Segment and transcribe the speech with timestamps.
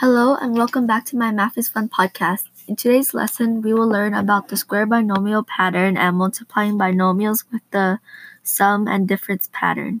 [0.00, 2.44] Hello and welcome back to my Math is Fun podcast.
[2.66, 7.60] In today's lesson, we will learn about the square binomial pattern and multiplying binomials with
[7.70, 8.00] the
[8.42, 10.00] sum and difference pattern.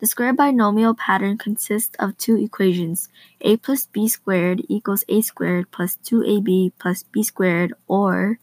[0.00, 3.08] The square binomial pattern consists of two equations,
[3.40, 8.40] a plus b squared equals a squared plus 2ab plus b squared, or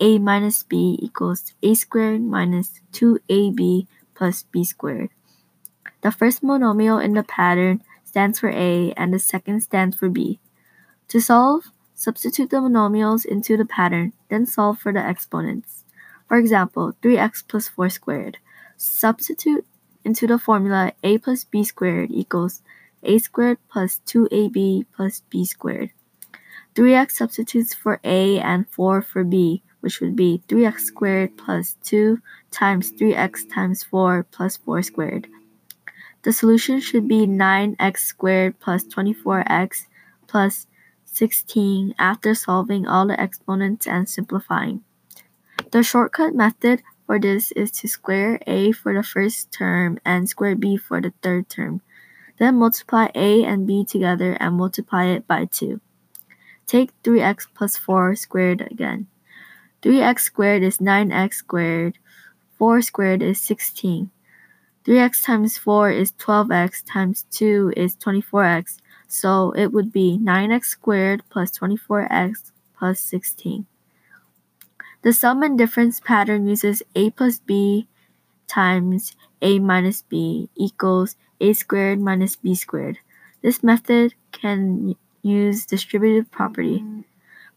[0.00, 5.10] a minus b equals a squared minus 2ab plus b squared.
[6.00, 10.40] The first monomial in the pattern stands for a and the second stands for b.
[11.08, 15.84] To solve, substitute the monomials into the pattern, then solve for the exponents.
[16.28, 18.38] For example, 3x plus 4 squared.
[18.76, 19.64] Substitute
[20.04, 22.62] into the formula a plus b squared equals
[23.02, 25.90] a squared plus 2ab plus b squared.
[26.74, 32.20] 3x substitutes for a and 4 for b, which would be 3x squared plus 2
[32.50, 35.28] times 3x times 4 plus 4 squared.
[36.22, 39.86] The solution should be 9x squared plus 24x
[40.26, 40.66] plus
[41.16, 44.84] 16 after solving all the exponents and simplifying.
[45.72, 50.54] The shortcut method for this is to square a for the first term and square
[50.54, 51.80] b for the third term.
[52.38, 55.80] Then multiply a and b together and multiply it by 2.
[56.66, 59.06] Take 3x plus 4 squared again.
[59.80, 61.96] 3x squared is 9x squared.
[62.58, 64.10] 4 squared is 16.
[64.84, 68.76] 3x times 4 is 12x times 2 is 24x,
[69.08, 73.66] so it would be 9x squared plus 24x plus 16.
[75.02, 77.86] The sum and difference pattern uses a plus b
[78.48, 82.98] times a minus b equals a squared minus b squared.
[83.42, 86.84] This method can use distributive property.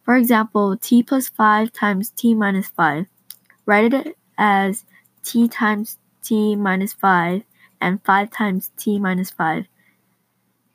[0.04, 3.06] For example, t plus 5 times t minus 5.
[3.66, 4.86] Write it as
[5.24, 7.44] t times t minus 5
[7.82, 9.66] and 5 times t minus 5.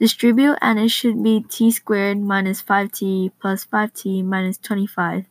[0.01, 5.27] Distribute and it should be t squared minus 5t plus 5t minus 25.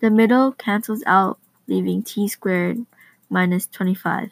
[0.00, 2.86] The middle cancels out, leaving t squared
[3.28, 4.30] minus 25.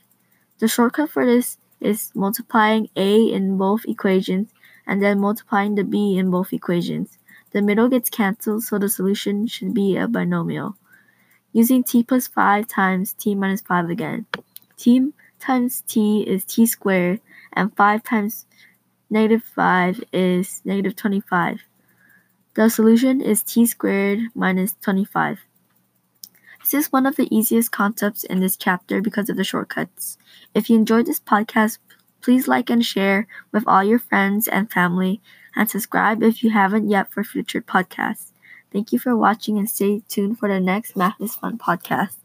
[0.59, 4.51] The shortcut for this is multiplying a in both equations
[4.87, 7.19] and then multiplying the b in both equations.
[7.51, 10.77] The middle gets cancelled, so the solution should be a binomial.
[11.53, 14.27] Using t plus 5 times t minus 5 again
[14.79, 17.21] t times t is t squared,
[17.53, 18.47] and 5 times
[19.11, 21.61] negative 5 is negative 25.
[22.55, 25.39] The solution is t squared minus 25.
[26.61, 30.19] This is one of the easiest concepts in this chapter because of the shortcuts.
[30.55, 31.79] If you enjoyed this podcast,
[32.21, 35.23] please like and share with all your friends and family,
[35.57, 38.33] and subscribe if you haven't yet for future podcasts.
[38.71, 42.18] Thank you for watching and stay tuned for the next Math is Fun podcast.